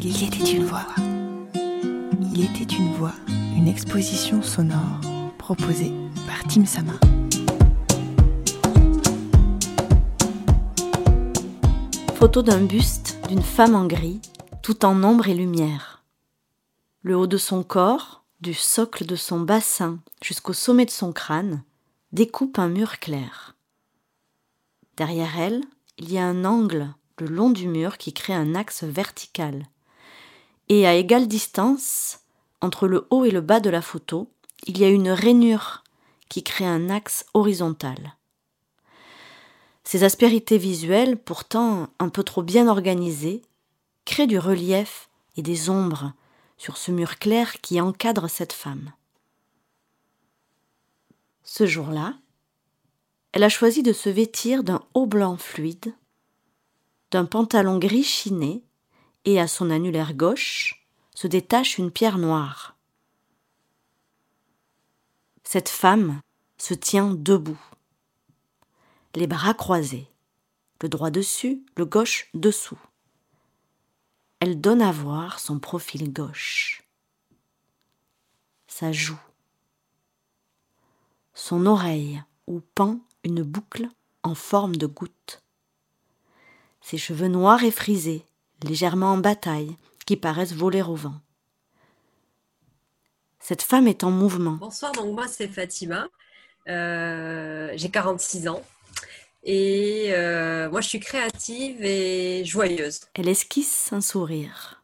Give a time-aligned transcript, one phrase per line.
[0.00, 0.86] Il était une voix.
[2.32, 3.14] Il était une voix,
[3.56, 5.00] une exposition sonore
[5.38, 5.92] proposée
[6.24, 6.92] par Tim Sama.
[12.14, 14.20] Photo d'un buste d'une femme en gris,
[14.62, 16.04] tout en ombre et lumière.
[17.02, 21.64] Le haut de son corps, du socle de son bassin jusqu'au sommet de son crâne,
[22.12, 23.56] découpe un mur clair.
[24.96, 25.62] Derrière elle,
[25.96, 29.66] il y a un angle le long du mur qui crée un axe vertical.
[30.68, 32.20] Et à égale distance,
[32.60, 34.30] entre le haut et le bas de la photo,
[34.66, 35.84] il y a une rainure
[36.28, 38.16] qui crée un axe horizontal.
[39.84, 43.40] Ces aspérités visuelles, pourtant un peu trop bien organisées,
[44.04, 46.12] créent du relief et des ombres
[46.58, 48.92] sur ce mur clair qui encadre cette femme.
[51.44, 52.14] Ce jour-là,
[53.32, 55.94] elle a choisi de se vêtir d'un haut blanc fluide,
[57.10, 58.62] d'un pantalon gris chiné,
[59.24, 62.76] et à son annulaire gauche se détache une pierre noire.
[65.44, 66.20] Cette femme
[66.58, 67.60] se tient debout,
[69.14, 70.08] les bras croisés,
[70.82, 72.78] le droit dessus, le gauche dessous.
[74.40, 76.84] Elle donne à voir son profil gauche,
[78.66, 79.18] sa joue,
[81.34, 83.88] son oreille où pend une boucle
[84.22, 85.42] en forme de goutte,
[86.80, 88.24] ses cheveux noirs et frisés,
[88.64, 91.20] légèrement en bataille, qui paraissent voler au vent.
[93.40, 94.58] Cette femme est en mouvement.
[94.60, 96.08] Bonsoir, donc moi c'est Fatima,
[96.68, 98.62] euh, j'ai 46 ans
[99.44, 103.00] et euh, moi je suis créative et joyeuse.
[103.14, 104.82] Elle esquisse un sourire.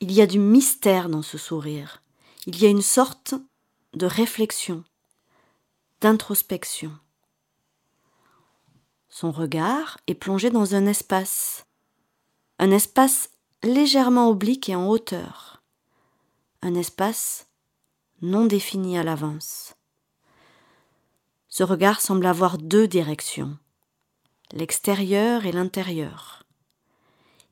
[0.00, 2.02] Il y a du mystère dans ce sourire.
[2.46, 3.34] Il y a une sorte
[3.92, 4.82] de réflexion,
[6.00, 6.92] d'introspection.
[9.10, 11.66] Son regard est plongé dans un espace,
[12.60, 13.30] un espace
[13.62, 15.62] légèrement oblique et en hauteur,
[16.60, 17.46] un espace
[18.20, 19.76] non défini à l'avance.
[21.48, 23.56] Ce regard semble avoir deux directions,
[24.52, 26.42] l'extérieur et l'intérieur.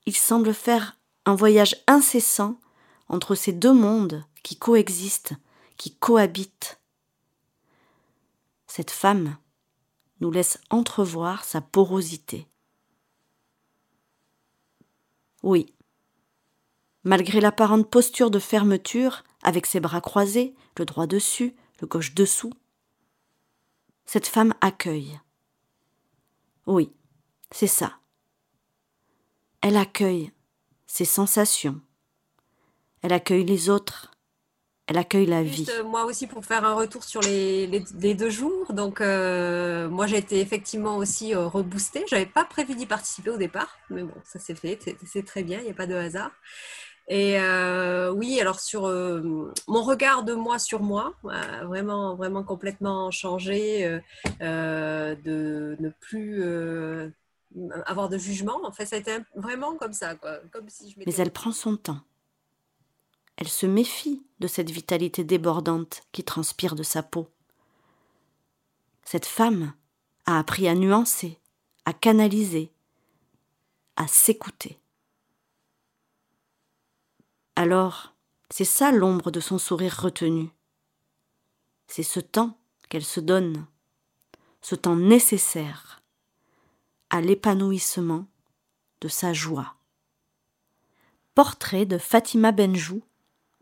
[0.04, 2.60] Il semble faire un voyage incessant
[3.08, 5.36] entre ces deux mondes qui coexistent,
[5.78, 6.82] qui cohabitent.
[8.66, 9.38] Cette femme
[10.20, 12.46] nous laisse entrevoir sa porosité.
[15.42, 15.74] Oui,
[17.04, 22.52] malgré l'apparente posture de fermeture, avec ses bras croisés, le droit dessus, le gauche dessous,
[24.04, 25.20] cette femme accueille.
[26.66, 26.92] Oui,
[27.50, 27.98] c'est ça.
[29.60, 30.32] Elle accueille
[30.86, 31.80] ses sensations.
[33.02, 34.17] Elle accueille les autres.
[34.88, 35.66] Elle accueille la vie.
[35.68, 40.06] Euh, moi aussi, pour faire un retour sur les, les, deux jours, donc euh, moi
[40.06, 42.04] j'ai été effectivement aussi euh, reboostée.
[42.08, 45.58] J'avais pas prévu d'y participer au départ, mais bon, ça s'est fait, c'est très bien,
[45.58, 46.30] il n'y a pas de hasard.
[47.06, 51.12] Et euh, oui, alors sur mon regard de moi sur moi,
[51.64, 54.00] vraiment, vraiment complètement changé,
[54.40, 56.42] de ne plus
[57.84, 58.58] avoir de jugement.
[58.64, 60.38] En fait, ça a été vraiment comme ça, quoi.
[60.50, 62.00] Comme si je Mais elle prend son temps.
[63.36, 67.28] Elle se méfie de cette vitalité débordante qui transpire de sa peau.
[69.04, 69.72] Cette femme
[70.26, 71.38] a appris à nuancer,
[71.84, 72.70] à canaliser,
[73.96, 74.78] à s'écouter.
[77.56, 78.14] Alors,
[78.50, 80.50] c'est ça l'ombre de son sourire retenu.
[81.86, 82.56] C'est ce temps
[82.88, 83.66] qu'elle se donne,
[84.60, 86.02] ce temps nécessaire
[87.10, 88.26] à l'épanouissement
[89.00, 89.74] de sa joie.
[91.34, 93.02] Portrait de Fatima Benjou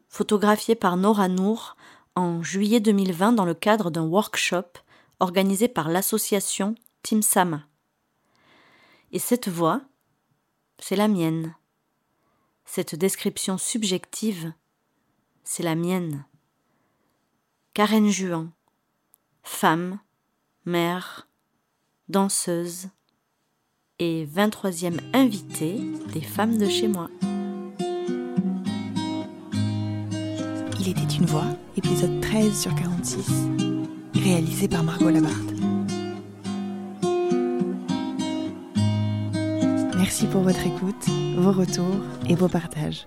[0.08, 1.76] photographié par Nora Nour
[2.14, 4.64] en juillet 2020 dans le cadre d'un workshop
[5.20, 7.66] organisé par l'association Tim Sama.
[9.12, 9.82] Et cette voix,
[10.78, 11.54] c'est la mienne.
[12.64, 14.52] Cette description subjective,
[15.44, 16.24] c'est la mienne.
[17.74, 18.50] Karen Juan,
[19.42, 20.00] femme,
[20.64, 21.28] mère,
[22.08, 22.88] danseuse
[23.98, 25.78] et 23e invitée
[26.12, 27.08] des femmes de chez moi.
[30.78, 31.46] Il était une voix,
[31.76, 33.48] épisode 13 sur 46,
[34.14, 35.54] réalisé par Margot Labarthe.
[39.96, 41.08] Merci pour votre écoute,
[41.38, 41.96] vos retours
[42.28, 43.06] et vos partages.